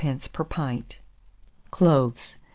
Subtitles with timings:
[0.33, 0.97] per pint.
[1.69, 2.39] CLOVES.